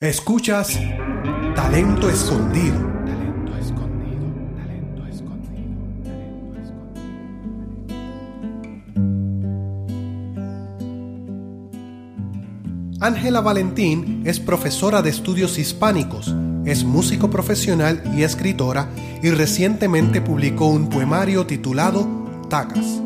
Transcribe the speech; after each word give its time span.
Escuchas 0.00 0.78
Talento 1.56 2.08
Escondido. 2.08 2.78
Talento 3.04 3.56
escondido, 3.56 4.28
talento 4.56 5.04
escondido, 5.08 5.74
talento 6.04 6.54
escondido. 6.56 7.04
Ángela 13.00 13.40
Valentín 13.40 14.22
es 14.24 14.38
profesora 14.38 15.02
de 15.02 15.10
estudios 15.10 15.58
hispánicos, 15.58 16.32
es 16.64 16.84
músico 16.84 17.28
profesional 17.28 18.00
y 18.16 18.22
escritora 18.22 18.90
y 19.20 19.30
recientemente 19.30 20.20
publicó 20.20 20.68
un 20.68 20.88
poemario 20.90 21.44
titulado 21.44 22.06
Tacas. 22.48 23.02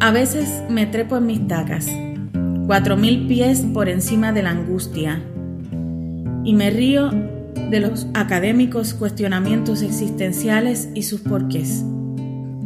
A 0.00 0.10
veces 0.10 0.48
me 0.70 0.86
trepo 0.86 1.18
en 1.18 1.26
mis 1.26 1.46
tacas, 1.46 1.86
cuatro 2.66 2.96
mil 2.96 3.26
pies 3.28 3.60
por 3.72 3.88
encima 3.88 4.32
de 4.32 4.42
la 4.42 4.50
angustia, 4.50 5.22
y 6.44 6.54
me 6.54 6.70
río 6.70 7.10
de 7.10 7.80
los 7.80 8.06
académicos 8.14 8.94
cuestionamientos 8.94 9.82
existenciales 9.82 10.88
y 10.94 11.04
sus 11.04 11.20
porqués. 11.20 11.84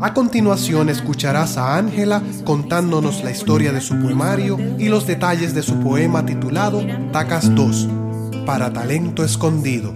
A 0.01 0.15
continuación 0.15 0.89
escucharás 0.89 1.59
a 1.59 1.77
Ángela 1.77 2.23
contándonos 2.45 3.23
la 3.23 3.31
historia 3.31 3.73
de 3.73 3.83
su 3.83 3.99
poemario 3.99 4.59
y 4.79 4.89
los 4.89 5.07
detalles 5.07 5.55
de 5.55 5.63
su 5.63 5.79
poema 5.81 6.25
titulado 6.25 6.83
Tacas 7.13 7.55
2, 7.55 7.89
para 8.47 8.73
talento 8.73 9.23
escondido. 9.23 9.95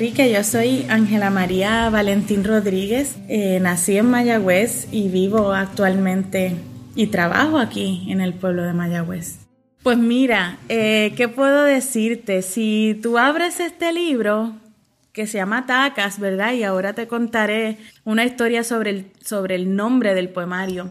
Enrique, 0.00 0.32
yo 0.32 0.42
soy 0.44 0.86
Ángela 0.88 1.28
María 1.28 1.90
Valentín 1.90 2.42
Rodríguez, 2.42 3.16
eh, 3.28 3.58
nací 3.60 3.98
en 3.98 4.08
Mayagüez 4.08 4.88
y 4.90 5.10
vivo 5.10 5.52
actualmente 5.52 6.56
y 6.94 7.08
trabajo 7.08 7.58
aquí 7.58 8.06
en 8.08 8.22
el 8.22 8.32
pueblo 8.32 8.62
de 8.62 8.72
Mayagüez. 8.72 9.40
Pues 9.82 9.98
mira, 9.98 10.56
eh, 10.70 11.12
¿qué 11.18 11.28
puedo 11.28 11.64
decirte? 11.64 12.40
Si 12.40 12.98
tú 13.02 13.18
abres 13.18 13.60
este 13.60 13.92
libro 13.92 14.54
que 15.12 15.26
se 15.26 15.36
llama 15.36 15.66
Tacas, 15.66 16.18
¿verdad? 16.18 16.54
Y 16.54 16.62
ahora 16.62 16.94
te 16.94 17.06
contaré 17.06 17.76
una 18.02 18.24
historia 18.24 18.64
sobre 18.64 18.88
el, 18.92 19.06
sobre 19.22 19.54
el 19.54 19.76
nombre 19.76 20.14
del 20.14 20.30
poemario. 20.30 20.90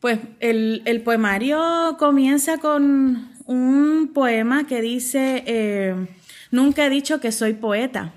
Pues 0.00 0.18
el, 0.40 0.82
el 0.84 1.00
poemario 1.02 1.96
comienza 1.96 2.58
con 2.58 3.30
un 3.46 4.10
poema 4.12 4.66
que 4.66 4.82
dice, 4.82 5.44
eh, 5.46 5.94
nunca 6.50 6.86
he 6.86 6.90
dicho 6.90 7.20
que 7.20 7.30
soy 7.30 7.52
poeta. 7.52 8.14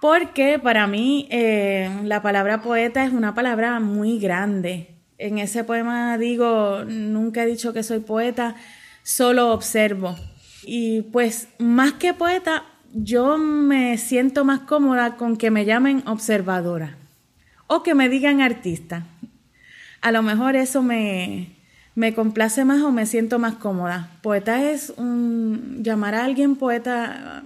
Porque 0.00 0.58
para 0.58 0.86
mí 0.86 1.26
eh, 1.30 1.90
la 2.04 2.22
palabra 2.22 2.62
poeta 2.62 3.04
es 3.04 3.12
una 3.12 3.34
palabra 3.34 3.80
muy 3.80 4.18
grande. 4.18 4.94
En 5.18 5.38
ese 5.38 5.64
poema 5.64 6.16
digo, 6.18 6.84
nunca 6.84 7.42
he 7.42 7.46
dicho 7.46 7.72
que 7.72 7.82
soy 7.82 8.00
poeta, 8.00 8.54
solo 9.02 9.52
observo. 9.52 10.14
Y 10.62 11.02
pues 11.02 11.48
más 11.58 11.94
que 11.94 12.14
poeta, 12.14 12.64
yo 12.92 13.38
me 13.38 13.98
siento 13.98 14.44
más 14.44 14.60
cómoda 14.60 15.16
con 15.16 15.36
que 15.36 15.50
me 15.50 15.64
llamen 15.64 16.02
observadora 16.06 16.96
o 17.66 17.82
que 17.82 17.94
me 17.94 18.08
digan 18.08 18.40
artista. 18.40 19.04
A 20.00 20.12
lo 20.12 20.22
mejor 20.22 20.54
eso 20.54 20.82
me, 20.82 21.56
me 21.96 22.14
complace 22.14 22.64
más 22.64 22.80
o 22.82 22.92
me 22.92 23.06
siento 23.06 23.40
más 23.40 23.54
cómoda. 23.54 24.10
Poeta 24.22 24.70
es 24.70 24.92
un... 24.96 25.82
llamar 25.82 26.14
a 26.14 26.24
alguien 26.24 26.54
poeta 26.54 27.42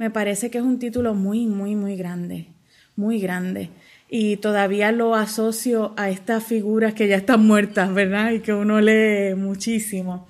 me 0.00 0.08
parece 0.08 0.50
que 0.50 0.56
es 0.56 0.64
un 0.64 0.78
título 0.78 1.12
muy, 1.12 1.46
muy, 1.46 1.76
muy 1.76 1.94
grande, 1.94 2.54
muy 2.96 3.20
grande. 3.20 3.68
Y 4.08 4.38
todavía 4.38 4.92
lo 4.92 5.14
asocio 5.14 5.92
a 5.98 6.08
estas 6.08 6.42
figuras 6.42 6.94
que 6.94 7.06
ya 7.06 7.16
están 7.16 7.46
muertas, 7.46 7.92
¿verdad? 7.92 8.30
Y 8.30 8.40
que 8.40 8.54
uno 8.54 8.80
lee 8.80 9.34
muchísimo. 9.34 10.26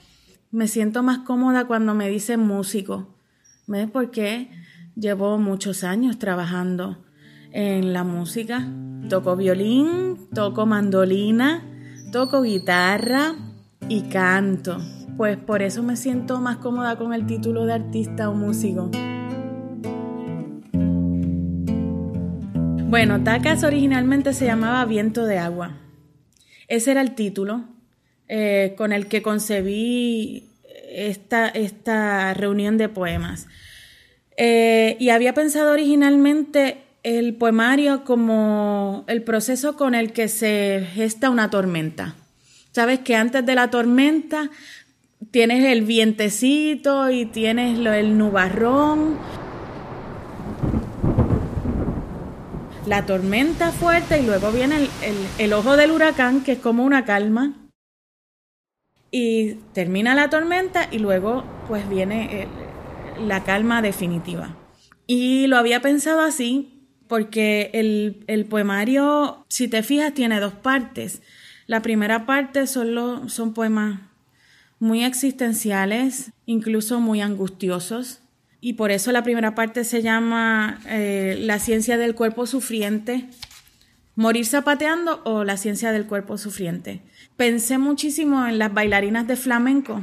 Me 0.51 0.67
siento 0.67 1.05
más 1.05 1.19
cómoda 1.19 1.69
cuando 1.69 1.95
me 1.95 2.11
dicen 2.11 2.41
músico. 2.41 3.15
¿Ves? 3.69 3.89
Porque 3.89 4.51
llevo 4.97 5.39
muchos 5.39 5.85
años 5.85 6.19
trabajando 6.19 7.05
en 7.53 7.93
la 7.93 8.03
música. 8.03 8.69
Toco 9.09 9.37
violín, 9.37 10.29
toco 10.35 10.67
mandolina, 10.67 11.63
toco 12.11 12.43
guitarra 12.43 13.37
y 13.89 14.03
canto. 14.09 14.79
Pues 15.17 15.37
por 15.37 15.63
eso 15.63 15.85
me 15.85 15.95
siento 15.95 16.41
más 16.41 16.57
cómoda 16.57 16.97
con 16.97 17.15
el 17.15 17.25
título 17.25 17.67
de 17.67 17.75
artista 17.75 18.29
o 18.31 18.35
músico. 18.35 18.91
Bueno, 22.91 23.23
Tacas 23.23 23.63
originalmente 23.63 24.35
se 24.35 24.47
llamaba 24.47 24.85
Viento 24.85 25.25
de 25.25 25.39
Agua. 25.39 25.77
Ese 26.67 26.91
era 26.91 27.03
el 27.03 27.15
título 27.15 27.63
eh, 28.27 28.75
con 28.77 28.93
el 28.93 29.07
que 29.07 29.23
concebí 29.23 30.49
esta, 30.89 31.47
esta 31.47 32.35
reunión 32.35 32.79
de 32.79 32.89
poemas. 32.89 33.47
Eh, 34.37 34.97
y 34.99 35.11
había 35.11 35.35
pensado 35.35 35.73
originalmente 35.73 36.79
el 37.05 37.35
poemario 37.35 38.03
como 38.03 39.05
el 39.07 39.23
proceso 39.23 39.77
con 39.77 39.95
el 39.95 40.13
que 40.13 40.27
se 40.27 40.85
gesta 40.93 41.31
una 41.31 41.49
tormenta. 41.49 42.17
Sabes 42.73 42.99
que 42.99 43.15
antes 43.15 43.47
de 43.47 43.55
la 43.55 43.71
tormenta 43.71 44.51
tienes 45.31 45.65
el 45.65 45.83
vientecito 45.83 47.09
y 47.09 47.27
tienes 47.27 47.79
el 47.79 48.19
nubarrón 48.19 49.17
la 52.91 53.07
tormenta 53.07 53.71
fuerte 53.71 54.19
y 54.19 54.27
luego 54.27 54.51
viene 54.51 54.89
el, 55.39 55.53
ojo 55.53 55.77
del 55.77 55.93
huracán, 55.93 56.43
que 56.43 56.53
es 56.53 56.59
como 56.59 56.83
una 56.85 57.05
calma. 57.05 57.55
Y 59.13 59.55
termina 59.73 60.17
la 60.17 60.29
tormenta 60.29 60.89
y 60.91 60.99
luego 60.99 61.45
pues 61.69 61.89
viene 61.89 62.49
la 63.21 63.45
calma 63.45 63.81
definitiva. 63.81 64.57
Y 65.07 65.47
lo 65.47 65.57
había 65.57 65.81
pensado 65.81 66.21
así 66.21 66.85
porque 67.07 67.71
el, 67.75 68.25
el, 68.27 68.45
poemario, 68.47 69.47
si 69.47 69.69
te 69.69 69.85
fijas, 69.85 70.13
tiene 70.13 70.41
dos 70.41 70.55
partes. 70.55 71.23
La 71.69 71.83
primera 71.83 72.27
parte 72.27 72.67
son, 72.67 73.31
son 73.31 73.55
poemas 73.55 74.01
muy 74.81 75.05
existenciales, 75.05 76.33
incluso 76.45 76.99
muy 76.99 77.21
angustiosos 77.21 78.21
y 78.61 78.75
por 78.75 78.91
eso 78.91 79.11
la 79.13 79.23
primera 79.23 79.55
parte 79.55 79.85
se 79.85 80.03
llama 80.03 80.81
eh, 80.87 81.37
La 81.41 81.59
ciencia 81.59 81.97
del 81.97 82.15
cuerpo 82.15 82.47
sufriente, 82.47 83.25
morir 84.17 84.47
zapateando 84.47 85.23
o 85.25 85.45
la 85.45 85.57
ciencia 85.57 85.93
del 85.93 86.07
cuerpo 86.07 86.37
sufriente. 86.37 87.01
Pensé 87.37 87.79
muchísimo 87.79 88.47
en 88.47 88.59
las 88.59 88.73
bailarinas 88.73 89.27
de 89.27 89.37
flamenco, 89.37 90.03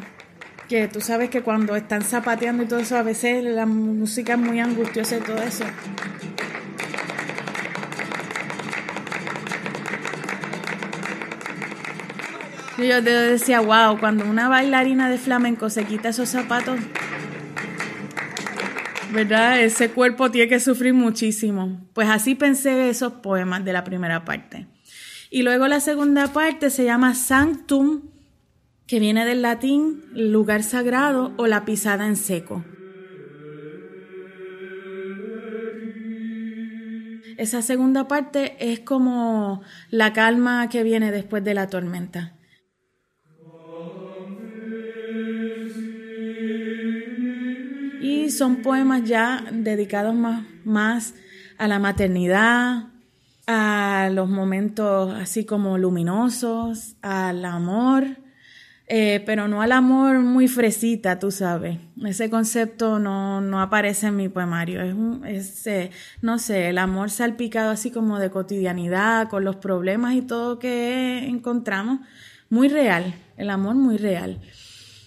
que 0.68 0.88
tú 0.88 1.02
sabes 1.02 1.30
que 1.30 1.42
cuando 1.42 1.76
están 1.76 2.02
zapateando 2.02 2.64
y 2.64 2.66
todo 2.66 2.80
eso, 2.80 2.98
a 2.98 3.04
veces 3.04 3.44
la 3.44 3.66
música 3.66 4.34
es 4.34 4.40
muy 4.40 4.60
angustiosa 4.60 5.18
y 5.18 5.22
todo 5.22 5.42
eso. 5.42 5.66
Yo 12.80 13.02
decía, 13.02 13.60
wow, 13.60 14.00
cuando 14.00 14.26
una 14.26 14.50
bailarina 14.50 15.10
de 15.10 15.18
flamenco 15.18 15.70
se 15.72 15.86
quita 15.86 16.10
esos 16.10 16.30
zapatos, 16.30 16.80
¿verdad? 19.18 19.64
Ese 19.64 19.90
cuerpo 19.90 20.30
tiene 20.30 20.48
que 20.48 20.60
sufrir 20.60 20.94
muchísimo. 20.94 21.82
Pues 21.94 22.08
así 22.08 22.36
pensé 22.36 22.88
esos 22.88 23.14
poemas 23.14 23.66
de 23.66 23.74
la 23.74 23.84
primera 23.84 24.26
parte. 24.26 24.68
Y 25.32 25.42
luego 25.42 25.68
la 25.68 25.80
segunda 25.80 26.34
parte 26.34 26.70
se 26.70 26.86
llama 26.86 27.16
Sanctum, 27.16 28.04
que 28.86 29.00
viene 29.00 29.26
del 29.26 29.42
latín 29.42 30.04
lugar 30.14 30.62
sagrado 30.62 31.34
o 31.38 31.48
la 31.48 31.66
pisada 31.66 32.06
en 32.06 32.16
seco. 32.16 32.64
Esa 37.38 37.64
segunda 37.64 38.08
parte 38.08 38.56
es 38.60 38.82
como 38.82 39.64
la 39.90 40.14
calma 40.14 40.70
que 40.70 40.84
viene 40.84 41.12
después 41.12 41.44
de 41.44 41.56
la 41.56 41.68
tormenta. 41.68 42.37
Y 48.02 48.30
son 48.30 48.58
poemas 48.58 49.04
ya 49.04 49.44
dedicados 49.52 50.14
más, 50.14 50.46
más 50.64 51.14
a 51.58 51.68
la 51.68 51.80
maternidad, 51.80 52.86
a 53.48 54.10
los 54.12 54.30
momentos 54.30 55.14
así 55.14 55.46
como 55.46 55.78
luminosos, 55.78 56.96
al 57.02 57.46
amor, 57.46 58.06
eh, 58.90 59.22
pero 59.26 59.48
no 59.48 59.62
al 59.62 59.72
amor 59.72 60.20
muy 60.20 60.48
fresita, 60.48 61.20
tú 61.20 61.32
sabes. 61.32 61.78
Ese 62.06 62.30
concepto 62.30 63.00
no, 63.00 63.42
no 63.42 63.62
aparece 63.62 64.08
en 64.08 64.16
mi 64.16 64.30
poemario. 64.30 64.82
Es, 64.82 64.94
un, 64.94 65.26
es 65.26 65.68
eh, 65.68 65.92
no 66.22 66.40
sé, 66.40 66.70
el 66.70 66.78
amor 66.78 67.10
salpicado 67.10 67.72
así 67.72 67.92
como 67.92 68.20
de 68.20 68.30
cotidianidad, 68.30 69.30
con 69.30 69.44
los 69.44 69.56
problemas 69.56 70.16
y 70.16 70.22
todo 70.22 70.60
que 70.60 71.26
encontramos. 71.28 72.00
Muy 72.50 72.70
real, 72.70 73.14
el 73.36 73.50
amor 73.50 73.76
muy 73.76 73.98
real. 73.98 74.40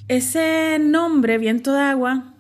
Ese 0.08 0.78
nombre, 0.81 1.38
viento 1.38 1.72
de 1.72 1.81
agua, 1.81 2.34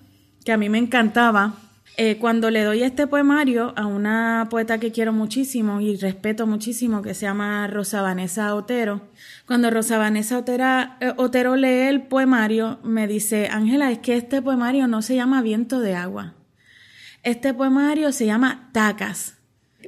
que 0.44 0.52
a 0.52 0.56
mí 0.56 0.68
me 0.68 0.78
encantaba, 0.78 1.54
Eh, 1.96 2.16
cuando 2.16 2.50
le 2.50 2.62
doy 2.64 2.82
este 2.82 3.06
poemario 3.06 3.74
a 3.76 3.84
una 3.84 4.46
poeta 4.48 4.78
que 4.78 4.90
quiero 4.90 5.12
muchísimo 5.12 5.82
y 5.82 5.96
respeto 5.96 6.46
muchísimo, 6.46 7.02
que 7.02 7.12
se 7.12 7.26
llama 7.26 7.66
Rosa 7.66 8.00
Vanessa 8.00 8.54
Otero, 8.54 9.02
cuando 9.44 9.70
Rosa 9.70 9.98
Vanessa 9.98 10.42
eh, 11.00 11.12
Otero 11.16 11.56
lee 11.56 11.88
el 11.88 12.02
poemario, 12.02 12.78
me 12.84 13.06
dice, 13.06 13.48
Ángela, 13.50 13.90
es 13.90 13.98
que 13.98 14.16
este 14.16 14.40
poemario 14.40 14.86
no 14.86 15.02
se 15.02 15.14
llama 15.14 15.42
Viento 15.42 15.80
de 15.80 15.94
Agua. 15.94 16.32
Este 17.22 17.52
poemario 17.52 18.12
se 18.12 18.24
llama 18.24 18.70
Tacas. 18.72 19.34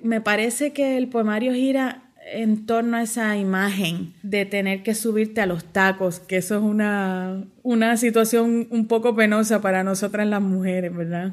Me 0.02 0.20
parece 0.20 0.75
que 0.75 0.99
el 0.99 1.08
poemario 1.08 1.54
gira 1.54 2.01
en 2.25 2.67
torno 2.67 2.97
a 2.97 3.03
esa 3.03 3.37
imagen 3.37 4.15
de 4.23 4.45
tener 4.47 4.83
que 4.83 4.95
subirte 4.95 5.41
a 5.41 5.47
los 5.47 5.65
tacos, 5.65 6.21
que 6.21 6.37
eso 6.37 6.57
es 6.57 6.63
una, 6.63 7.45
una 7.63 7.97
situación 7.97 8.69
un 8.71 8.87
poco 8.87 9.15
penosa 9.17 9.61
para 9.61 9.83
nosotras 9.83 10.27
las 10.27 10.41
mujeres, 10.41 10.95
¿verdad? 10.95 11.33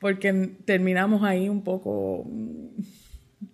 Porque 0.00 0.50
terminamos 0.64 1.22
ahí 1.22 1.48
un 1.48 1.62
poco 1.62 2.26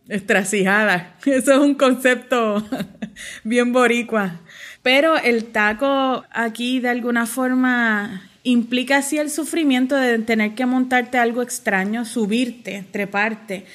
estrasijadas. 0.08 1.02
Eso 1.26 1.52
es 1.52 1.58
un 1.58 1.74
concepto 1.74 2.66
bien 3.44 3.72
boricua. 3.72 4.40
Pero 4.82 5.18
el 5.18 5.46
taco 5.46 6.24
aquí 6.30 6.80
de 6.80 6.88
alguna 6.88 7.26
forma 7.26 8.22
implica 8.42 8.98
así 8.98 9.18
el 9.18 9.28
sufrimiento 9.28 9.94
de 9.96 10.18
tener 10.20 10.54
que 10.54 10.64
montarte 10.64 11.18
algo 11.18 11.42
extraño, 11.42 12.06
subirte, 12.06 12.86
treparte 12.90 13.66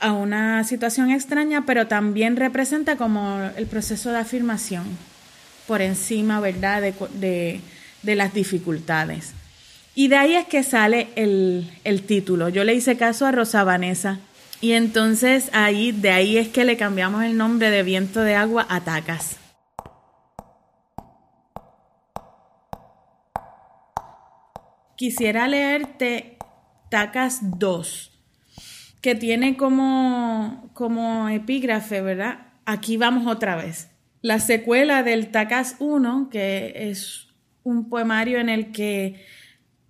a 0.00 0.12
una 0.12 0.64
situación 0.64 1.10
extraña, 1.10 1.64
pero 1.66 1.86
también 1.86 2.36
representa 2.36 2.96
como 2.96 3.38
el 3.56 3.66
proceso 3.66 4.10
de 4.10 4.18
afirmación 4.18 4.84
por 5.66 5.82
encima, 5.82 6.40
¿verdad?, 6.40 6.82
de, 6.82 7.60
las 8.02 8.34
dificultades. 8.34 9.34
Y 9.94 10.08
de 10.08 10.16
ahí 10.16 10.34
es 10.34 10.46
que 10.46 10.62
sale 10.62 11.08
el, 11.16 11.70
el, 11.84 12.02
título. 12.02 12.48
Yo 12.48 12.64
le 12.64 12.74
hice 12.74 12.96
caso 12.96 13.26
a 13.26 13.32
Rosa 13.32 13.62
Vanessa. 13.62 14.18
Y 14.62 14.72
entonces 14.72 15.50
ahí, 15.52 15.92
de 15.92 16.10
ahí 16.10 16.38
es 16.38 16.48
que 16.48 16.64
le 16.64 16.76
cambiamos 16.76 17.24
el 17.24 17.36
nombre 17.36 17.70
de 17.70 17.82
Viento 17.82 18.20
de 18.20 18.34
Agua 18.34 18.66
a 18.68 18.80
Tacas. 18.80 19.36
Quisiera 24.96 25.48
leerte 25.48 26.36
Tacas 26.90 27.58
2 27.58 28.19
que 29.00 29.14
tiene 29.14 29.56
como, 29.56 30.70
como 30.74 31.28
epígrafe, 31.28 32.02
¿verdad? 32.02 32.48
Aquí 32.66 32.96
vamos 32.96 33.26
otra 33.26 33.56
vez. 33.56 33.90
La 34.22 34.38
secuela 34.38 35.02
del 35.02 35.30
Tacas 35.30 35.76
1, 35.78 36.28
que 36.30 36.72
es 36.90 37.28
un 37.62 37.88
poemario 37.88 38.38
en 38.38 38.48
el 38.48 38.72
que 38.72 39.24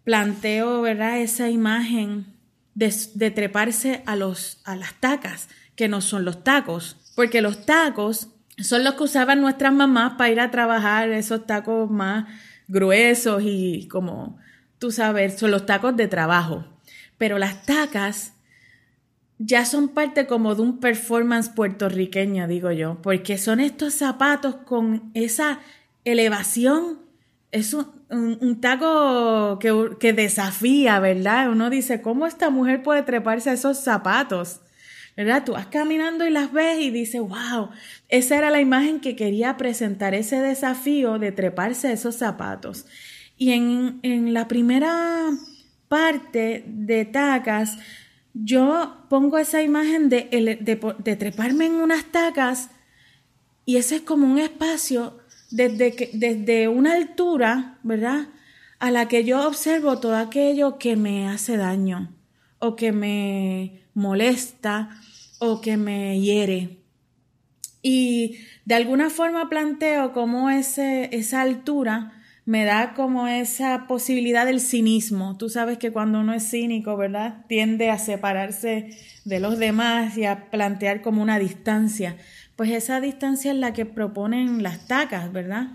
planteo, 0.05 0.83
¿verdad? 0.83 1.19
Esa 1.19 1.51
imagen 1.51 2.27
de, 2.75 2.95
de 3.15 3.31
treparse 3.31 4.03
a, 4.07 4.17
los, 4.17 4.61
a 4.65 4.77
las 4.77 4.95
tacas, 4.95 5.49
que 5.75 5.89
no 5.89 6.01
son 6.01 6.25
los 6.25 6.45
tacos, 6.45 6.97
porque 7.17 7.41
los 7.41 7.67
tacos 7.67 8.29
son 8.59 8.85
los 8.85 8.95
que 8.95 9.05
usaban 9.05 9.41
nuestras 9.41 9.73
mamás 9.73 10.13
para 10.19 10.31
ir 10.31 10.41
a 10.41 10.51
trabajar, 10.51 11.11
esos 11.11 11.47
tacos 11.47 11.91
más 11.91 12.27
gruesos 12.69 13.43
y 13.45 13.89
como, 13.89 14.39
tú 14.79 14.91
sabes, 14.91 15.39
son 15.39 15.51
los 15.51 15.67
tacos 15.67 15.97
de 15.97 16.09
trabajo. 16.09 16.65
Pero 17.19 17.39
las 17.39 17.65
tacas 17.65 18.35
ya 19.43 19.65
son 19.65 19.89
parte 19.89 20.27
como 20.27 20.55
de 20.55 20.61
un 20.61 20.81
performance 20.81 21.49
puertorriqueño, 21.49 22.47
digo 22.47 22.73
yo, 22.73 22.99
porque 23.03 23.39
son 23.39 23.59
estos 23.59 23.95
zapatos 23.95 24.57
con 24.67 25.11
esa 25.15 25.61
elevación, 26.05 26.99
es 27.51 27.75
un, 27.75 28.61
taco 28.61 29.59
que, 29.59 29.97
que, 29.99 30.13
desafía, 30.13 31.01
¿verdad? 31.01 31.51
Uno 31.51 31.71
dice, 31.71 32.03
¿cómo 32.03 32.27
esta 32.27 32.51
mujer 32.51 32.83
puede 32.83 33.03
treparse 33.03 33.49
a 33.49 33.55
esos 33.55 33.79
zapatos? 33.79 34.61
¿Verdad? 35.17 35.43
Tú 35.45 35.53
vas 35.53 35.67
caminando 35.67 36.27
y 36.27 36.31
las 36.31 36.53
ves 36.53 36.79
y 36.79 36.91
dices, 36.91 37.23
wow, 37.23 37.71
esa 38.11 38.37
era 38.37 38.51
la 38.51 38.61
imagen 38.61 39.01
que 39.01 39.17
quería 39.17 39.57
presentar, 39.57 40.15
ese 40.15 40.39
desafío 40.39 41.19
de 41.19 41.33
treparse 41.33 41.89
a 41.89 41.93
esos 41.93 42.15
zapatos. 42.15 42.85
Y 43.39 43.53
en, 43.53 44.01
en 44.03 44.35
la 44.35 44.49
primera 44.49 45.31
parte 45.89 46.63
de 46.67 47.07
Tacas, 47.07 47.79
yo 48.35 49.07
pongo 49.09 49.39
esa 49.39 49.63
imagen 49.63 50.09
de, 50.09 50.29
de, 50.61 51.17
treparme 51.17 51.67
en 51.67 51.75
unas 51.75 52.05
tacas 52.07 52.71
y 53.65 53.77
ese 53.77 53.97
es 53.97 54.03
como 54.03 54.31
un 54.31 54.39
espacio 54.39 55.19
desde, 55.51 55.95
que, 55.95 56.11
desde 56.13 56.69
una 56.69 56.95
altura, 56.95 57.79
¿verdad? 57.83 58.29
A 58.79 58.91
la 58.91 59.09
que 59.09 59.25
yo 59.25 59.47
observo 59.47 59.99
todo 59.99 60.17
aquello 60.17 60.79
que 60.79 60.97
me 60.97 61.29
hace 61.29 61.57
daño 61.57 62.15
o 62.59 62.77
que 62.77 62.93
me 62.93 63.83
molesta 63.95 64.91
o 65.39 65.61
que 65.61 65.77
me 65.77 66.21
hiere. 66.21 66.79
Y 67.83 68.39
de 68.65 68.75
alguna 68.75 69.11
forma 69.11 69.49
planteo 69.49 70.13
cómo 70.13 70.51
ese, 70.51 71.09
esa 71.13 71.41
altura 71.41 72.20
me 72.51 72.65
da 72.65 72.95
como 72.95 73.29
esa 73.29 73.87
posibilidad 73.87 74.45
del 74.45 74.61
cinismo. 74.61 75.37
Tú 75.37 75.49
sabes 75.49 75.79
que 75.79 75.93
cuando 75.93 76.19
uno 76.19 76.35
es 76.35 76.51
cínico, 76.51 76.97
¿verdad? 76.97 77.45
Tiende 77.47 77.91
a 77.91 77.99
separarse 78.01 78.91
de 79.25 79.39
los 79.39 79.57
demás 79.57 80.19
y 80.19 80.25
a 80.25 80.51
plantear 80.51 81.01
como 81.01 81.23
una 81.23 81.39
distancia. 81.39 82.17
Pues 82.57 82.71
esa 82.73 83.01
distancia 83.01 83.53
es 83.53 83.57
la 83.57 83.73
que 83.73 83.87
proponen 83.87 84.65
las 84.65 84.89
tacas, 84.89 85.33
¿verdad? 85.33 85.69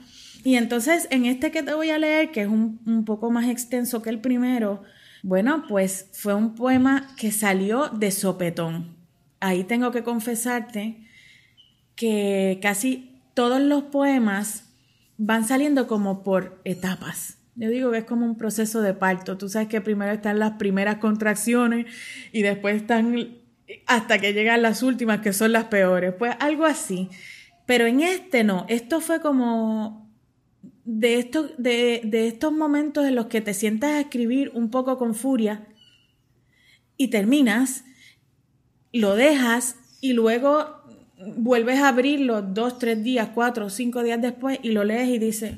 Y 0.43 0.55
entonces 0.55 1.07
en 1.11 1.23
este 1.23 1.49
que 1.49 1.63
te 1.63 1.73
voy 1.73 1.91
a 1.91 1.97
leer, 1.97 2.31
que 2.31 2.41
es 2.41 2.49
un, 2.49 2.81
un 2.85 3.05
poco 3.05 3.31
más 3.31 3.47
extenso 3.47 4.01
que 4.01 4.09
el 4.09 4.19
primero, 4.19 4.83
bueno, 5.23 5.63
pues 5.69 6.09
fue 6.11 6.33
un 6.33 6.55
poema 6.55 7.07
que 7.15 7.31
salió 7.31 7.87
de 7.87 8.11
sopetón. 8.11 8.97
Ahí 9.39 9.63
tengo 9.63 9.91
que 9.91 10.03
confesarte 10.03 11.07
que 11.95 12.59
casi 12.61 13.21
todos 13.33 13.61
los 13.61 13.83
poemas 13.83 14.64
van 15.17 15.47
saliendo 15.47 15.87
como 15.87 16.23
por 16.23 16.61
etapas. 16.65 17.37
Yo 17.55 17.69
digo 17.69 17.91
que 17.91 17.99
es 17.99 18.03
como 18.03 18.25
un 18.25 18.37
proceso 18.37 18.81
de 18.81 18.93
parto. 18.93 19.37
Tú 19.37 19.47
sabes 19.47 19.69
que 19.69 19.81
primero 19.81 20.11
están 20.11 20.39
las 20.39 20.53
primeras 20.53 20.97
contracciones 20.97 21.85
y 22.31 22.41
después 22.41 22.75
están 22.75 23.37
hasta 23.87 24.19
que 24.19 24.33
llegan 24.33 24.61
las 24.61 24.83
últimas 24.83 25.21
que 25.21 25.31
son 25.31 25.53
las 25.53 25.65
peores. 25.65 26.13
Pues 26.13 26.35
algo 26.39 26.65
así. 26.65 27.09
Pero 27.65 27.85
en 27.85 28.01
este 28.01 28.43
no. 28.43 28.65
Esto 28.67 28.99
fue 28.99 29.21
como 29.21 30.11
de, 30.83 31.31
de, 31.57 32.01
de 32.03 32.27
estos 32.27 32.51
momentos 32.51 33.05
en 33.05 33.15
los 33.15 33.27
que 33.27 33.41
te 33.41 33.53
sientas 33.53 33.91
a 33.91 34.01
escribir 34.01 34.51
un 34.53 34.69
poco 34.69 34.97
con 34.97 35.15
furia 35.15 35.65
y 36.97 37.09
terminas, 37.09 37.83
lo 38.93 39.15
dejas 39.15 39.77
y 40.01 40.13
luego 40.13 40.84
vuelves 41.17 41.79
a 41.79 41.89
abrirlo 41.89 42.41
dos, 42.41 42.79
tres 42.79 43.03
días, 43.03 43.29
cuatro, 43.33 43.69
cinco 43.69 44.03
días 44.03 44.21
después 44.21 44.59
y 44.61 44.71
lo 44.71 44.83
lees 44.83 45.09
y 45.09 45.19
dices, 45.19 45.55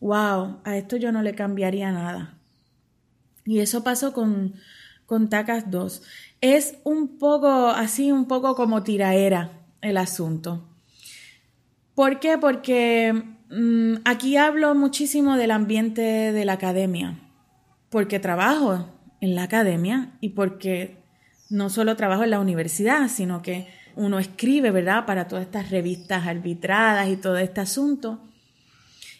wow, 0.00 0.58
a 0.64 0.76
esto 0.76 0.96
yo 0.96 1.12
no 1.12 1.22
le 1.22 1.34
cambiaría 1.34 1.92
nada. 1.92 2.38
Y 3.44 3.60
eso 3.60 3.84
pasó 3.84 4.12
con, 4.12 4.54
con 5.06 5.28
Tacas 5.28 5.70
2. 5.70 6.02
Es 6.40 6.78
un 6.84 7.18
poco 7.18 7.68
así, 7.68 8.12
un 8.12 8.26
poco 8.26 8.54
como 8.54 8.82
tiraera 8.82 9.52
el 9.80 9.96
asunto. 9.96 10.68
¿Por 11.94 12.20
qué? 12.20 12.38
Porque 12.38 13.12
mm, 13.50 13.94
aquí 14.04 14.36
hablo 14.36 14.74
muchísimo 14.74 15.36
del 15.36 15.50
ambiente 15.50 16.02
de 16.02 16.44
la 16.44 16.54
academia, 16.54 17.18
porque 17.88 18.18
trabajo 18.18 18.92
en 19.20 19.34
la 19.34 19.44
academia 19.44 20.12
y 20.20 20.30
porque 20.30 20.98
no 21.48 21.70
solo 21.70 21.96
trabajo 21.96 22.24
en 22.24 22.30
la 22.30 22.40
universidad, 22.40 23.08
sino 23.08 23.42
que 23.42 23.68
uno 23.96 24.18
escribe, 24.18 24.70
¿verdad? 24.70 25.06
Para 25.06 25.26
todas 25.26 25.44
estas 25.44 25.70
revistas 25.70 26.26
arbitradas 26.26 27.08
y 27.08 27.16
todo 27.16 27.38
este 27.38 27.60
asunto. 27.60 28.20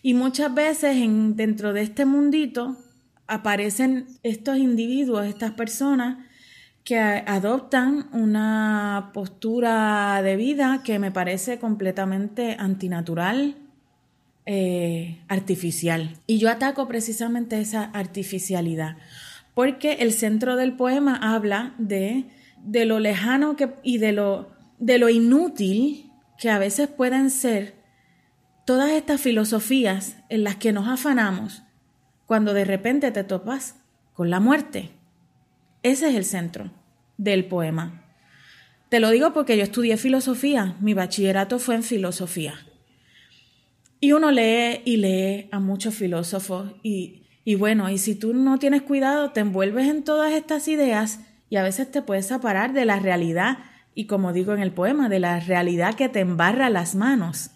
Y 0.02 0.14
muchas 0.14 0.54
veces 0.54 0.96
en, 0.96 1.34
dentro 1.34 1.72
de 1.72 1.82
este 1.82 2.04
mundito 2.04 2.76
aparecen 3.26 4.06
estos 4.22 4.58
individuos, 4.58 5.26
estas 5.26 5.52
personas 5.52 6.18
que 6.84 6.96
adoptan 6.96 8.08
una 8.12 9.10
postura 9.12 10.22
de 10.22 10.36
vida 10.36 10.82
que 10.84 11.00
me 11.00 11.10
parece 11.10 11.58
completamente 11.58 12.54
antinatural, 12.60 13.56
eh, 14.44 15.18
artificial. 15.26 16.20
Y 16.28 16.38
yo 16.38 16.48
ataco 16.48 16.86
precisamente 16.86 17.60
esa 17.60 17.82
artificialidad, 17.82 18.96
porque 19.54 19.94
el 19.94 20.12
centro 20.12 20.54
del 20.54 20.74
poema 20.74 21.16
habla 21.16 21.74
de, 21.78 22.26
de 22.62 22.84
lo 22.84 23.00
lejano 23.00 23.56
que, 23.56 23.70
y 23.82 23.98
de 23.98 24.12
lo 24.12 24.55
de 24.78 24.98
lo 24.98 25.08
inútil 25.08 26.10
que 26.38 26.50
a 26.50 26.58
veces 26.58 26.88
pueden 26.88 27.30
ser 27.30 27.74
todas 28.66 28.90
estas 28.90 29.20
filosofías 29.20 30.16
en 30.28 30.44
las 30.44 30.56
que 30.56 30.72
nos 30.72 30.88
afanamos 30.88 31.62
cuando 32.26 32.52
de 32.52 32.64
repente 32.64 33.10
te 33.12 33.24
topas 33.24 33.76
con 34.12 34.30
la 34.30 34.40
muerte. 34.40 34.90
Ese 35.82 36.08
es 36.08 36.14
el 36.16 36.24
centro 36.24 36.72
del 37.16 37.46
poema. 37.46 38.02
Te 38.88 39.00
lo 39.00 39.10
digo 39.10 39.32
porque 39.32 39.56
yo 39.56 39.62
estudié 39.62 39.96
filosofía, 39.96 40.76
mi 40.80 40.94
bachillerato 40.94 41.58
fue 41.58 41.76
en 41.76 41.82
filosofía. 41.82 42.54
Y 44.00 44.12
uno 44.12 44.30
lee 44.30 44.82
y 44.84 44.96
lee 44.98 45.48
a 45.52 45.60
muchos 45.60 45.94
filósofos 45.94 46.74
y, 46.82 47.22
Y 47.44 47.54
bueno, 47.54 47.88
y 47.88 47.98
si 47.98 48.16
tú 48.16 48.34
no 48.34 48.58
tienes 48.58 48.82
cuidado, 48.82 49.30
te 49.30 49.40
envuelves 49.40 49.88
en 49.88 50.02
todas 50.02 50.32
estas 50.32 50.66
ideas 50.66 51.20
y 51.48 51.56
a 51.56 51.62
veces 51.62 51.90
te 51.90 52.02
puedes 52.02 52.26
separar 52.26 52.72
de 52.72 52.84
la 52.84 52.98
realidad 52.98 53.58
y 53.96 54.04
como 54.04 54.34
digo 54.34 54.52
en 54.52 54.60
el 54.60 54.72
poema, 54.72 55.08
de 55.08 55.18
la 55.18 55.40
realidad 55.40 55.94
que 55.94 56.10
te 56.10 56.20
embarra 56.20 56.68
las 56.68 56.94
manos. 56.94 57.50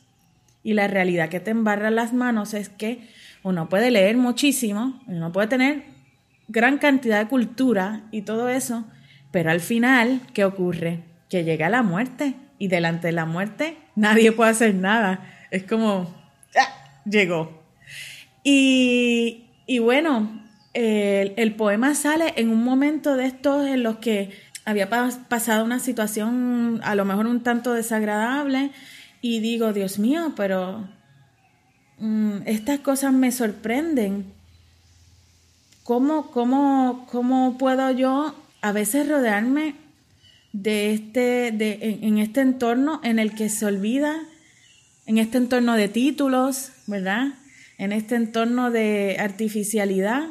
Y 0.63 0.73
la 0.73 0.89
realidad 0.89 1.29
que 1.29 1.39
te 1.39 1.51
embarra 1.51 1.91
las 1.91 2.15
manos 2.15 2.55
es 2.55 2.71
que 2.71 3.07
uno 3.43 3.69
puede 3.69 3.91
leer 3.91 4.17
muchísimo, 4.17 5.03
uno 5.07 5.33
puede 5.33 5.49
tener 5.49 5.85
gran 6.49 6.79
cantidad 6.79 7.19
de 7.19 7.29
cultura 7.29 8.09
y 8.11 8.23
todo 8.23 8.49
eso, 8.49 8.87
pero 9.31 9.51
al 9.51 9.61
final, 9.61 10.23
¿qué 10.33 10.47
ocurre? 10.47 11.01
Que 11.29 11.45
llega 11.45 11.69
la 11.69 11.83
muerte 11.83 12.35
y 12.59 12.69
delante 12.69 13.09
de 13.09 13.13
la 13.13 13.27
muerte 13.27 13.77
nadie 13.95 14.33
puede 14.33 14.51
hacer 14.51 14.75
nada. 14.75 15.21
Es 15.51 15.65
como, 15.65 16.15
¡ah! 16.57 17.03
llegó. 17.05 17.63
Y, 18.43 19.45
y 19.67 19.79
bueno, 19.79 20.43
el, 20.73 21.35
el, 21.37 21.55
poema 21.55 21.95
sale 21.95 22.33
en 22.37 22.49
un 22.49 22.65
momento 22.65 23.19
de 23.19 23.27
estos 23.27 23.67
en 23.67 23.83
los 23.83 23.97
que 23.97 24.31
había 24.71 24.89
pasado 24.89 25.65
una 25.65 25.81
situación 25.81 26.81
a 26.83 26.95
lo 26.95 27.05
mejor 27.05 27.27
un 27.27 27.43
tanto 27.43 27.73
desagradable 27.73 28.71
y 29.21 29.41
digo, 29.41 29.73
Dios 29.73 29.99
mío, 29.99 30.33
pero 30.37 30.89
mm, 31.99 32.43
estas 32.47 32.81
cosas 32.81 33.13
me 33.13 33.33
sorprenden. 33.33 34.33
¿Cómo, 35.83 36.31
cómo, 36.31 37.07
¿Cómo 37.11 37.59
puedo 37.59 37.91
yo 37.91 38.35
a 38.63 38.73
veces 38.73 39.09
rodearme 39.09 39.75
de 40.53 40.93
este, 40.93 41.53
de, 41.53 41.99
en, 42.03 42.19
este 42.19 42.41
entorno 42.41 43.01
en 43.03 43.19
el 43.19 43.35
que 43.35 43.49
se 43.49 43.67
olvida, 43.67 44.17
en 45.07 45.19
este 45.19 45.39
entorno 45.39 45.75
de 45.75 45.89
títulos, 45.89 46.71
¿verdad? 46.87 47.35
En 47.79 47.93
este 47.93 48.15
entorno 48.15 48.71
de 48.71 49.17
artificialidad, 49.19 50.29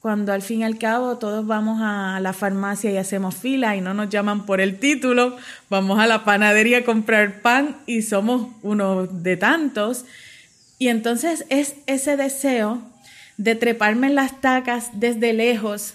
cuando 0.00 0.32
al 0.32 0.42
fin 0.42 0.60
y 0.60 0.64
al 0.64 0.78
cabo 0.78 1.18
todos 1.18 1.46
vamos 1.46 1.80
a 1.82 2.20
la 2.20 2.32
farmacia 2.32 2.90
y 2.90 2.96
hacemos 2.96 3.34
fila 3.34 3.74
y 3.76 3.80
no 3.80 3.94
nos 3.94 4.08
llaman 4.08 4.46
por 4.46 4.60
el 4.60 4.78
título, 4.78 5.36
vamos 5.68 5.98
a 5.98 6.06
la 6.06 6.24
panadería 6.24 6.78
a 6.78 6.84
comprar 6.84 7.42
pan 7.42 7.76
y 7.86 8.02
somos 8.02 8.48
uno 8.62 9.06
de 9.06 9.36
tantos. 9.36 10.04
Y 10.78 10.88
entonces 10.88 11.44
es 11.48 11.74
ese 11.86 12.16
deseo 12.16 12.80
de 13.36 13.56
treparme 13.56 14.06
en 14.06 14.14
las 14.14 14.40
tacas 14.40 14.90
desde 14.92 15.32
lejos 15.32 15.94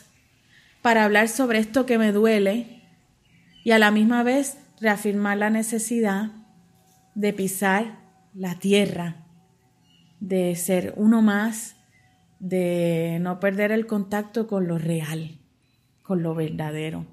para 0.81 1.05
hablar 1.05 1.29
sobre 1.29 1.59
esto 1.59 1.85
que 1.85 1.97
me 1.97 2.11
duele 2.11 2.81
y 3.63 3.71
a 3.71 3.79
la 3.79 3.91
misma 3.91 4.23
vez 4.23 4.57
reafirmar 4.81 5.37
la 5.37 5.49
necesidad 5.49 6.31
de 7.15 7.31
pisar 7.31 7.99
la 8.33 8.59
tierra, 8.59 9.15
de 10.19 10.55
ser 10.57 10.93
uno 10.97 11.21
más, 11.21 11.75
de 12.43 13.19
no 13.21 13.39
perder 13.39 13.71
el 13.71 13.87
contacto 13.87 14.47
con 14.47 14.67
lo 14.67 14.77
real, 14.77 15.39
con 16.01 16.21
lo 16.21 16.35
verdadero. 16.35 17.05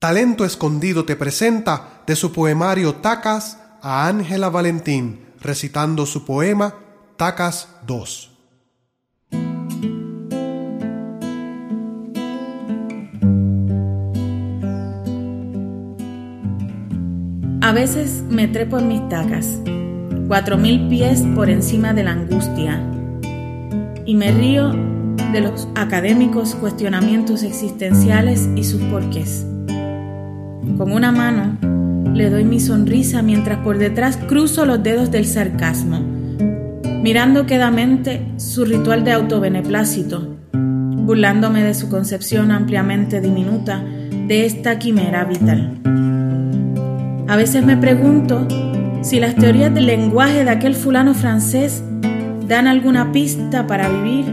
Talento 0.00 0.46
Escondido 0.46 1.04
te 1.04 1.14
presenta 1.14 2.02
de 2.06 2.16
su 2.16 2.32
poemario 2.32 2.94
Tacas 2.96 3.60
a 3.82 4.08
Ángela 4.08 4.48
Valentín, 4.48 5.26
recitando 5.40 6.06
su 6.06 6.24
poema 6.24 6.74
Tacas 7.18 7.68
2. 7.86 8.32
A 17.60 17.72
veces 17.72 18.22
me 18.30 18.48
trepo 18.48 18.78
en 18.78 18.88
mis 18.88 19.06
tacas, 19.10 19.60
cuatro 20.26 20.56
mil 20.56 20.88
pies 20.88 21.22
por 21.34 21.48
encima 21.50 21.94
de 21.94 22.04
la 22.04 22.12
angustia, 22.12 22.80
y 24.04 24.14
me 24.14 24.32
río 24.32 24.72
de 25.32 25.40
los 25.40 25.68
académicos 25.74 26.54
cuestionamientos 26.54 27.42
existenciales 27.42 28.48
y 28.56 28.64
sus 28.64 28.80
porqués. 28.82 29.46
Con 30.76 30.92
una 30.92 31.12
mano 31.12 31.58
le 32.14 32.30
doy 32.30 32.44
mi 32.44 32.60
sonrisa 32.60 33.22
mientras 33.22 33.58
por 33.58 33.78
detrás 33.78 34.16
cruzo 34.16 34.66
los 34.66 34.82
dedos 34.82 35.10
del 35.10 35.26
sarcasmo, 35.26 36.00
mirando 37.02 37.46
quedamente 37.46 38.26
su 38.36 38.64
ritual 38.64 39.04
de 39.04 39.12
autobeneplácito, 39.12 40.36
burlándome 40.52 41.62
de 41.62 41.74
su 41.74 41.88
concepción 41.88 42.50
ampliamente 42.50 43.20
diminuta 43.20 43.84
de 44.26 44.44
esta 44.44 44.78
quimera 44.78 45.24
vital. 45.24 45.78
A 47.28 47.36
veces 47.36 47.64
me 47.64 47.76
pregunto 47.76 48.46
si 49.06 49.20
las 49.20 49.36
teorías 49.36 49.72
del 49.72 49.86
lenguaje 49.86 50.42
de 50.42 50.50
aquel 50.50 50.74
fulano 50.74 51.14
francés 51.14 51.80
dan 52.48 52.66
alguna 52.66 53.12
pista 53.12 53.64
para 53.68 53.88
vivir 53.88 54.24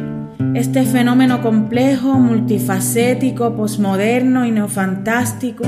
este 0.56 0.84
fenómeno 0.84 1.44
complejo, 1.44 2.18
multifacético, 2.18 3.56
posmoderno 3.56 4.48
y 4.48 4.52
neofantástico, 4.52 5.64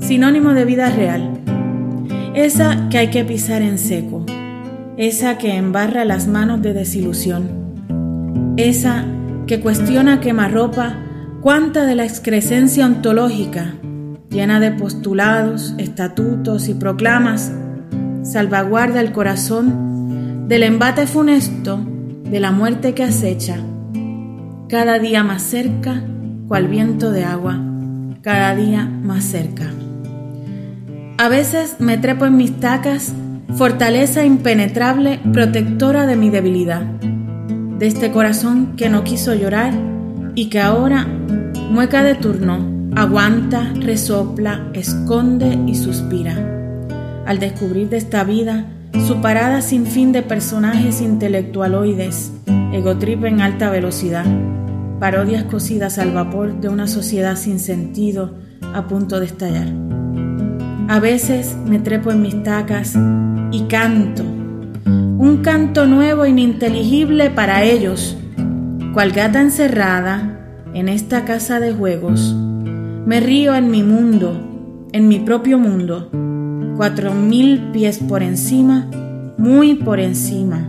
sinónimo 0.00 0.54
de 0.54 0.64
vida 0.64 0.90
real. 0.90 1.38
Esa 2.34 2.88
que 2.88 2.98
hay 2.98 3.10
que 3.10 3.24
pisar 3.24 3.62
en 3.62 3.78
seco, 3.78 4.26
esa 4.96 5.38
que 5.38 5.54
embarra 5.54 6.04
las 6.04 6.26
manos 6.26 6.60
de 6.62 6.72
desilusión, 6.72 8.54
esa 8.56 9.04
que 9.46 9.60
cuestiona 9.60 10.20
quemarropa 10.20 10.98
cuánta 11.42 11.86
de 11.86 11.94
la 11.94 12.04
excrescencia 12.04 12.86
ontológica 12.86 13.74
llena 14.30 14.58
de 14.58 14.72
postulados, 14.72 15.74
estatutos 15.78 16.68
y 16.68 16.74
proclamas, 16.74 17.52
salvaguarda 18.26 19.00
el 19.00 19.12
corazón 19.12 20.48
del 20.48 20.64
embate 20.64 21.06
funesto 21.06 21.80
de 22.24 22.40
la 22.40 22.50
muerte 22.50 22.94
que 22.94 23.04
acecha, 23.04 23.56
cada 24.68 24.98
día 24.98 25.22
más 25.22 25.42
cerca, 25.42 26.02
cual 26.48 26.66
viento 26.68 27.12
de 27.12 27.24
agua, 27.24 27.60
cada 28.22 28.54
día 28.54 28.84
más 28.84 29.24
cerca. 29.24 29.70
A 31.18 31.28
veces 31.28 31.76
me 31.78 31.98
trepo 31.98 32.26
en 32.26 32.36
mis 32.36 32.58
tacas, 32.58 33.12
fortaleza 33.56 34.24
impenetrable, 34.24 35.20
protectora 35.32 36.06
de 36.06 36.16
mi 36.16 36.30
debilidad, 36.30 36.82
de 36.82 37.86
este 37.86 38.10
corazón 38.10 38.74
que 38.76 38.88
no 38.88 39.04
quiso 39.04 39.34
llorar 39.34 39.72
y 40.34 40.48
que 40.50 40.60
ahora 40.60 41.06
mueca 41.70 42.02
de 42.02 42.14
turno 42.14 42.76
Aguanta, 42.96 43.74
resopla, 43.74 44.70
esconde 44.72 45.58
y 45.66 45.74
suspira. 45.74 46.65
Al 47.26 47.40
descubrir 47.40 47.88
de 47.88 47.96
esta 47.96 48.24
vida 48.24 48.66
su 49.04 49.20
parada 49.20 49.60
sin 49.60 49.86
fin 49.86 50.12
de 50.12 50.22
personajes 50.22 51.00
intelectualoides, 51.00 52.32
egotrip 52.72 53.24
en 53.24 53.40
alta 53.40 53.68
velocidad, 53.68 54.24
parodias 55.00 55.44
cosidas 55.44 55.98
al 55.98 56.12
vapor 56.12 56.60
de 56.60 56.68
una 56.68 56.86
sociedad 56.86 57.36
sin 57.36 57.58
sentido 57.58 58.34
a 58.74 58.86
punto 58.86 59.20
de 59.20 59.26
estallar. 59.26 59.66
A 60.88 61.00
veces 61.00 61.56
me 61.66 61.80
trepo 61.80 62.12
en 62.12 62.22
mis 62.22 62.42
tacas 62.44 62.94
y 63.50 63.62
canto, 63.62 64.22
un 64.22 65.40
canto 65.42 65.86
nuevo 65.86 66.24
e 66.24 66.30
ininteligible 66.30 67.30
para 67.30 67.64
ellos, 67.64 68.16
cual 68.94 69.10
gata 69.10 69.40
encerrada 69.40 70.64
en 70.74 70.88
esta 70.88 71.24
casa 71.24 71.58
de 71.58 71.72
juegos 71.72 72.36
me 73.06 73.20
río 73.20 73.54
en 73.54 73.70
mi 73.70 73.82
mundo, 73.82 74.32
en 74.92 75.06
mi 75.06 75.20
propio 75.20 75.58
mundo, 75.58 76.10
cuatro 76.76 77.14
mil 77.14 77.72
pies 77.72 77.98
por 77.98 78.22
encima, 78.22 78.90
muy 79.38 79.76
por 79.76 79.98
encima 79.98 80.66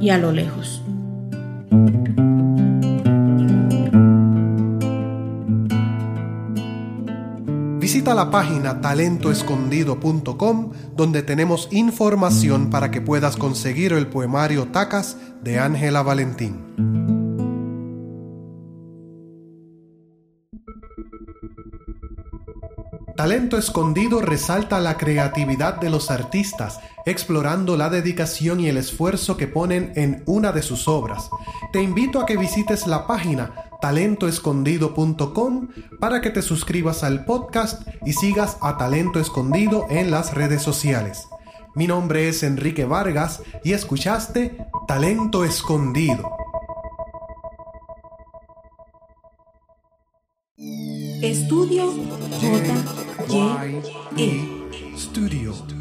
y 0.00 0.08
a 0.10 0.18
lo 0.18 0.32
lejos. 0.32 0.82
Visita 7.78 8.14
la 8.14 8.30
página 8.30 8.80
talentoescondido.com 8.80 10.70
donde 10.96 11.22
tenemos 11.22 11.68
información 11.72 12.70
para 12.70 12.90
que 12.90 13.00
puedas 13.00 13.36
conseguir 13.36 13.92
el 13.92 14.06
poemario 14.06 14.68
Tacas 14.68 15.16
de 15.42 15.58
Ángela 15.58 16.02
Valentín. 16.02 16.99
Talento 23.20 23.58
Escondido 23.58 24.22
resalta 24.22 24.80
la 24.80 24.96
creatividad 24.96 25.74
de 25.74 25.90
los 25.90 26.10
artistas, 26.10 26.80
explorando 27.04 27.76
la 27.76 27.90
dedicación 27.90 28.60
y 28.60 28.68
el 28.68 28.78
esfuerzo 28.78 29.36
que 29.36 29.46
ponen 29.46 29.92
en 29.94 30.22
una 30.24 30.52
de 30.52 30.62
sus 30.62 30.88
obras. 30.88 31.28
Te 31.70 31.82
invito 31.82 32.18
a 32.18 32.24
que 32.24 32.38
visites 32.38 32.86
la 32.86 33.06
página 33.06 33.52
talentoescondido.com 33.82 35.68
para 36.00 36.22
que 36.22 36.30
te 36.30 36.40
suscribas 36.40 37.04
al 37.04 37.26
podcast 37.26 37.86
y 38.06 38.14
sigas 38.14 38.56
a 38.62 38.78
Talento 38.78 39.20
Escondido 39.20 39.84
en 39.90 40.10
las 40.10 40.32
redes 40.32 40.62
sociales. 40.62 41.26
Mi 41.74 41.86
nombre 41.86 42.26
es 42.26 42.42
Enrique 42.42 42.86
Vargas 42.86 43.42
y 43.62 43.74
escuchaste 43.74 44.66
Talento 44.88 45.44
Escondido. 45.44 46.26
Estudio 51.22 51.92
J. 52.40 53.09
Y. 53.32 53.82
E. 54.16 54.96
Studio. 54.96 55.79